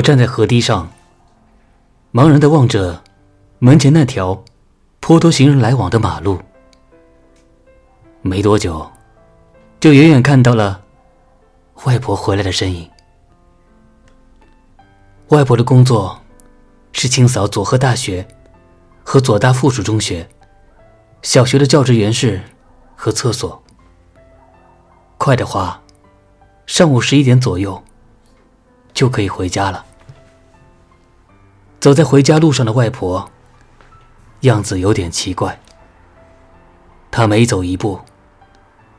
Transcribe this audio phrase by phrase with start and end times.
[0.00, 0.90] 我站在河堤上，
[2.10, 3.02] 茫然的望着
[3.58, 4.42] 门前那条
[4.98, 6.40] 颇多行人来往的马路。
[8.22, 8.90] 没多久，
[9.78, 10.80] 就远远看到了
[11.84, 12.88] 外婆回来的身影。
[15.28, 16.18] 外婆的工作
[16.92, 18.26] 是清扫佐贺大学
[19.04, 20.26] 和佐大附属中学
[21.20, 22.40] 小学的教职员室
[22.96, 23.62] 和厕所。
[25.18, 25.82] 快的话，
[26.64, 27.82] 上午十一点左右。
[28.92, 29.86] 就可以回家了。
[31.80, 33.30] 走在回家路上的外婆，
[34.40, 35.58] 样子有点奇怪。
[37.10, 38.00] 她每走一步，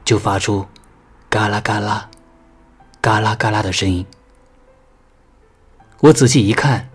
[0.04, 0.66] 就发出
[1.30, 2.10] “嘎啦嘎啦、
[3.00, 4.04] 嘎啦嘎啦”的声音。
[6.00, 6.90] 我仔细一看，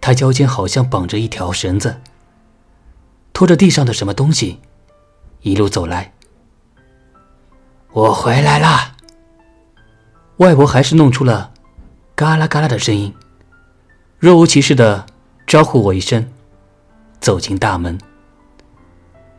[0.00, 2.00] 她腰间好像绑着一条绳子，
[3.32, 4.60] 拖着地上的什么东西，
[5.40, 6.12] 一路走来。
[7.90, 8.94] 我回来啦！
[10.36, 11.52] 外婆还是弄出了。
[12.14, 13.12] 嘎啦嘎啦的声音，
[14.18, 15.06] 若无其事的
[15.46, 16.28] 招呼我一声，
[17.20, 17.96] 走进大门。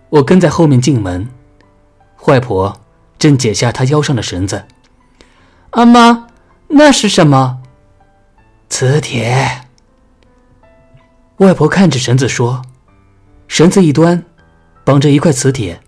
[0.09, 1.29] 我跟在后面进门，
[2.25, 2.79] 外婆
[3.17, 4.65] 正解下她腰上的绳子。
[5.71, 6.27] 阿妈，
[6.69, 7.61] 那是什么？
[8.69, 9.65] 磁铁。
[11.37, 12.61] 外婆看着绳子说
[13.49, 14.23] ：“绳子一端
[14.85, 15.81] 绑着一块磁铁，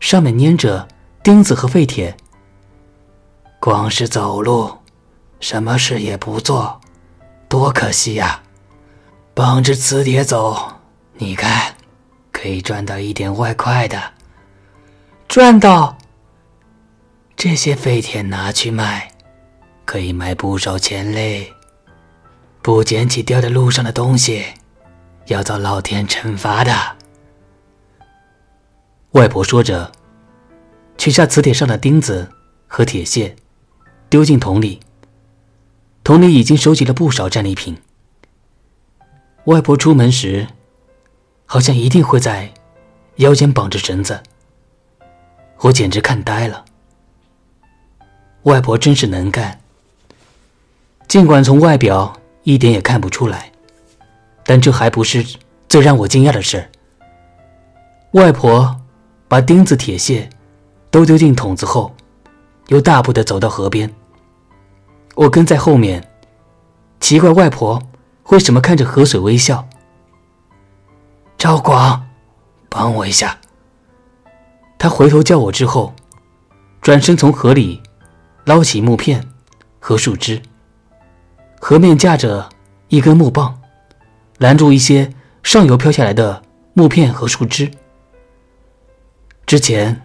[0.00, 0.88] 上面粘着
[1.22, 2.16] 钉子和废铁。
[3.60, 4.78] 光是走路。”
[5.40, 6.80] 什么事也不做，
[7.48, 8.42] 多可惜呀！
[9.34, 10.74] 绑着磁铁走，
[11.14, 11.74] 你看，
[12.30, 14.00] 可以赚到一点外快的。
[15.26, 15.98] 赚到
[17.34, 19.10] 这些废铁拿去卖，
[19.84, 21.52] 可以卖不少钱嘞。
[22.62, 24.44] 不捡起掉在路上的东西，
[25.26, 26.72] 要遭老天惩罚的。
[29.10, 29.90] 外婆说着，
[30.96, 32.30] 取下磁铁上的钉子
[32.68, 33.34] 和铁屑，
[34.08, 34.80] 丢进桶里。
[36.04, 37.74] 桶里已经收集了不少战利品。
[39.44, 40.46] 外婆出门时，
[41.46, 42.52] 好像一定会在
[43.16, 44.22] 腰间绑着绳子。
[45.60, 46.62] 我简直看呆了。
[48.42, 49.58] 外婆真是能干。
[51.08, 53.50] 尽管从外表一点也看不出来，
[54.44, 55.24] 但这还不是
[55.70, 56.70] 最让我惊讶的事。
[58.10, 58.78] 外婆
[59.26, 60.28] 把钉子、铁屑
[60.90, 61.94] 都丢进桶子后，
[62.68, 63.90] 又大步的走到河边。
[65.14, 66.02] 我跟在后面，
[66.98, 67.80] 奇怪外婆
[68.30, 69.66] 为什么看着河水微笑。
[71.38, 72.04] 赵广，
[72.68, 73.38] 帮我一下。
[74.78, 75.94] 他回头叫我之后，
[76.80, 77.80] 转身从河里
[78.44, 79.24] 捞起木片
[79.78, 80.42] 和树枝。
[81.60, 82.48] 河面架着
[82.88, 83.58] 一根木棒，
[84.38, 86.42] 拦住一些上游飘下来的
[86.72, 87.70] 木片和树枝。
[89.46, 90.02] 之前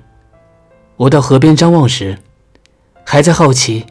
[0.97, 2.19] 我到河边张望时，
[3.03, 3.87] 还在好奇。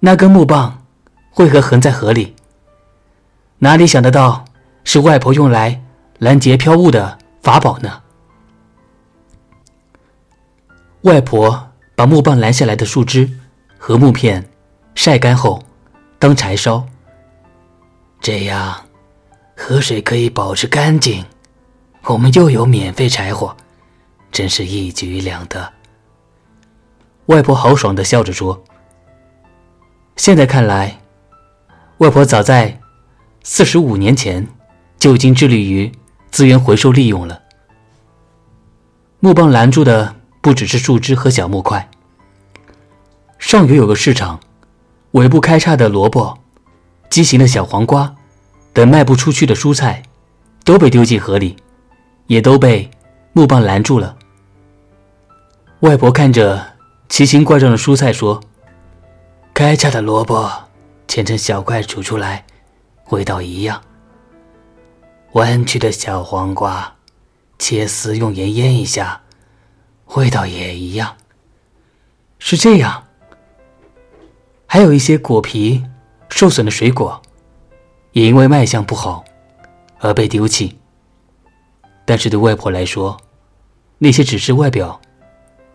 [0.00, 0.84] 那根木棒
[1.36, 2.36] 为何横在河里？
[3.58, 4.44] 哪里想得到
[4.84, 5.82] 是外婆用来
[6.18, 8.00] 拦截飘物的法宝呢？
[11.02, 13.28] 外婆把木棒拦下来的树枝
[13.76, 14.48] 和木片
[14.94, 15.60] 晒干后
[16.18, 16.86] 当柴烧，
[18.20, 18.76] 这样
[19.56, 21.24] 河水可以保持干净，
[22.04, 23.56] 我们又有免费柴火，
[24.30, 25.72] 真是一举两得。
[27.26, 28.62] 外婆豪爽的笑着说。
[30.18, 30.98] 现在看来，
[31.98, 32.80] 外婆早在
[33.44, 34.44] 四十五年前
[34.98, 35.90] 就已经致力于
[36.32, 37.40] 资源回收利用了。
[39.20, 41.88] 木棒拦住的不只是树枝和小木块，
[43.38, 44.40] 上游有个市场，
[45.12, 46.36] 尾部开叉的萝卜、
[47.08, 48.12] 畸形的小黄瓜
[48.72, 50.02] 等卖不出去的蔬菜
[50.64, 51.54] 都被丢进河里，
[52.26, 52.90] 也都被
[53.32, 54.16] 木棒拦住了。
[55.80, 56.74] 外婆看着
[57.08, 58.42] 奇形怪状的蔬菜说。
[59.58, 60.48] 开叉的萝卜
[61.08, 62.46] 切成小块煮出来，
[63.08, 63.82] 味道一样。
[65.32, 66.94] 弯曲的小黄瓜
[67.58, 69.20] 切丝用盐腌一下，
[70.14, 71.16] 味道也一样。
[72.38, 73.02] 是这样。
[74.64, 75.84] 还有一些果皮
[76.28, 77.20] 受损的水果，
[78.12, 79.24] 也因为卖相不好
[79.98, 80.78] 而被丢弃。
[82.04, 83.20] 但是对外婆来说，
[83.98, 85.00] 那些只是外表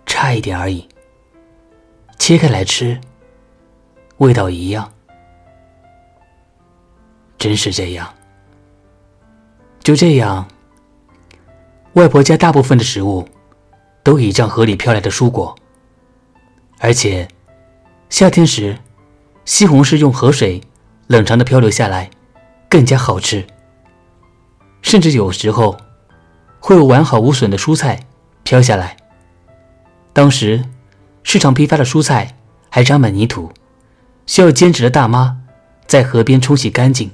[0.06, 0.88] 差一点而已。
[2.18, 2.98] 切开来吃。
[4.18, 4.92] 味道一样，
[7.38, 8.13] 真是这样。
[9.81, 10.48] 就这样，
[11.94, 13.27] 外婆家大部分的食物
[14.01, 15.54] 都倚仗河里飘来的蔬果，
[16.80, 17.27] 而且
[18.10, 18.77] 夏天时，
[19.44, 20.62] 西红柿用河水
[21.07, 22.10] 冷藏的漂流下来，
[22.69, 23.45] 更加好吃。
[24.81, 25.75] 甚至有时候
[26.60, 28.00] 会有完好无损的蔬菜
[28.44, 28.95] 飘下来。
[30.13, 30.63] 当时
[31.24, 32.38] 市场批发的蔬菜
[32.69, 33.51] 还沾满泥土。
[34.25, 35.42] 需要兼职的大妈
[35.86, 37.12] 在河边冲洗干净。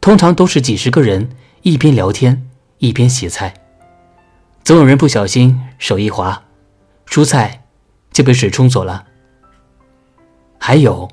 [0.00, 1.30] 通常都是几十个人
[1.62, 2.48] 一边聊天
[2.78, 3.52] 一边洗菜，
[4.62, 6.44] 总有人不小心手一滑，
[7.06, 7.64] 蔬菜
[8.12, 9.04] 就被水冲走了。
[10.58, 11.10] 还有，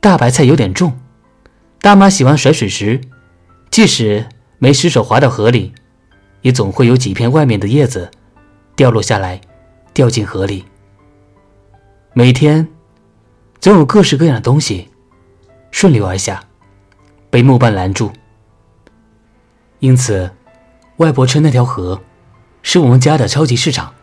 [0.00, 0.98] 大白菜有点重，
[1.80, 3.00] 大妈洗完甩水时，
[3.70, 4.28] 即使
[4.58, 5.72] 没失手滑到河里，
[6.42, 8.10] 也总会有几片外面的叶子
[8.76, 9.40] 掉落下来，
[9.92, 10.64] 掉进河里。
[12.12, 12.68] 每天，
[13.64, 14.90] 总有各式各样的东西
[15.70, 16.44] 顺流而下。
[17.30, 18.12] 被木板拦住，
[19.78, 20.30] 因此，
[20.98, 21.98] 外婆称那条河
[22.60, 23.94] 是我们家的超级市场。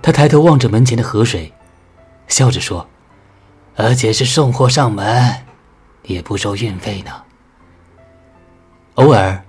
[0.00, 1.52] 他抬头望着门前的河水，
[2.28, 2.88] 笑着说
[3.74, 5.34] ：“而且是送货上门，
[6.04, 7.10] 也不收运费呢。”
[8.94, 9.44] 偶尔，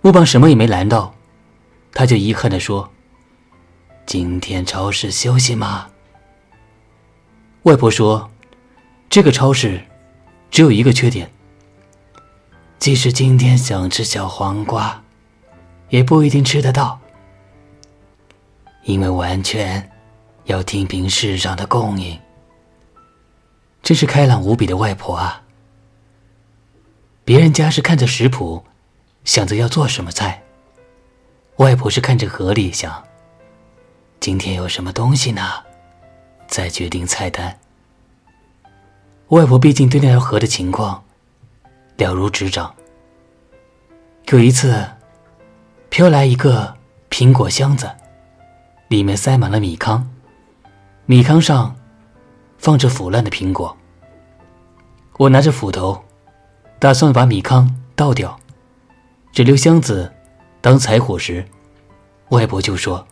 [0.00, 1.12] 木棒什么也没拦到，
[1.92, 2.88] 他就遗憾地说
[4.06, 5.88] ：“今天超市休息吗？”
[7.64, 8.30] 外婆说
[9.10, 9.80] ：“这个超市
[10.50, 11.30] 只有一个缺点。”
[12.78, 15.02] 即使今天想吃小黄瓜，
[15.90, 16.98] 也不一定吃得到，
[18.84, 19.90] 因为完全
[20.44, 22.18] 要听凭市场的供应。
[23.82, 25.42] 真是开朗无比的外婆啊！
[27.24, 28.64] 别人家是看着食谱，
[29.24, 30.42] 想着要做什么菜，
[31.56, 33.04] 外婆是看着河里想，
[34.18, 35.42] 今天有什么东西呢，
[36.50, 37.58] 再决定菜单。
[39.28, 41.02] 外婆毕竟对那条河的情况。
[41.96, 42.74] 了如指掌。
[44.30, 44.86] 有一次，
[45.90, 46.74] 飘来一个
[47.10, 47.90] 苹果箱子，
[48.88, 50.02] 里面塞满了米糠，
[51.04, 51.76] 米糠上
[52.56, 53.76] 放着腐烂的苹果。
[55.18, 56.02] 我拿着斧头，
[56.78, 58.40] 打算把米糠倒掉，
[59.30, 60.10] 只留箱子
[60.62, 61.44] 当柴火时，
[62.30, 63.06] 外婆就说：“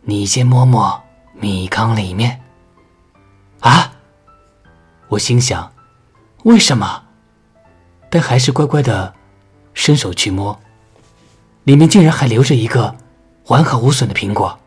[0.00, 0.98] 你先摸摸
[1.34, 2.39] 米糠里面。”
[3.60, 3.92] 啊！
[5.08, 5.72] 我心想，
[6.44, 7.04] 为什么？
[8.10, 9.14] 但还是乖乖的
[9.74, 10.58] 伸手去摸，
[11.64, 12.96] 里面竟然还留着一个
[13.46, 14.58] 完好无损的苹果。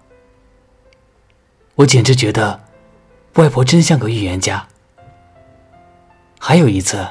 [1.75, 2.59] 我简直觉得
[3.35, 4.67] 外婆真像个预言家。
[6.39, 7.07] 还有一次，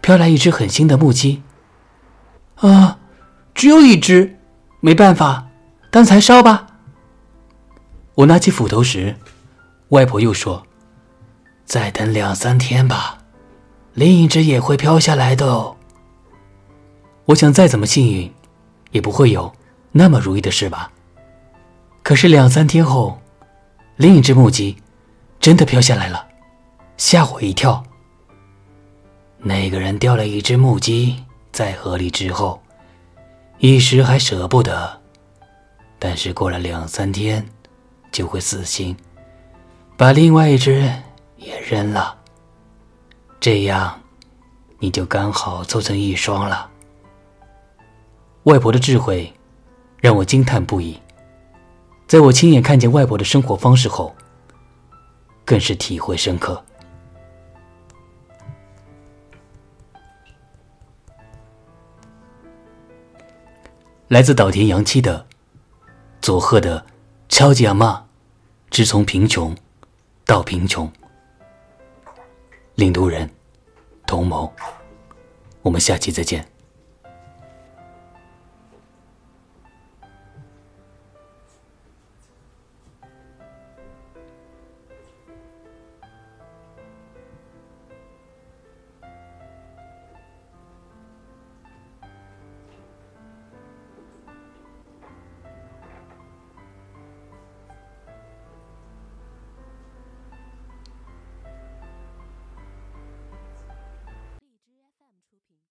[0.00, 1.42] 飘来一只很新的木鸡，
[2.56, 2.98] 啊，
[3.54, 4.36] 只有一只，
[4.80, 5.46] 没办法，
[5.90, 6.66] 当柴烧吧。
[8.16, 9.16] 我拿起斧头时，
[9.90, 10.65] 外婆又说
[11.66, 13.18] ：“再等两三天吧。”
[13.92, 15.74] 另一只也会飘下来的哦。
[17.24, 18.32] 我想再怎么幸运，
[18.90, 19.52] 也不会有
[19.90, 20.92] 那么如意的事吧。
[22.02, 23.18] 可是两三天后，
[23.96, 24.76] 另一只木鸡
[25.40, 26.26] 真的飘下来了，
[26.98, 27.82] 吓我一跳。
[29.38, 32.60] 那个人钓了一只木鸡在河里之后，
[33.58, 35.00] 一时还舍不得，
[35.98, 37.44] 但是过了两三天，
[38.12, 38.94] 就会死心，
[39.96, 40.92] 把另外一只
[41.46, 42.18] 也扔了。
[43.38, 44.00] 这样，
[44.80, 46.68] 你就刚好凑成一双了。
[48.42, 49.32] 外婆的智慧
[50.00, 51.00] 让我惊叹不已，
[52.08, 54.14] 在我亲眼看见外婆的生活方式后，
[55.44, 56.60] 更是体会深刻。
[64.08, 65.26] 来自岛田洋七的
[66.20, 66.84] 佐贺的
[67.28, 68.04] 超级阿妈，
[68.70, 69.54] 只从贫穷
[70.24, 70.90] 到贫穷。
[72.76, 73.28] 领读人。
[74.06, 74.52] 同谋，
[75.62, 76.46] 我们下期再见。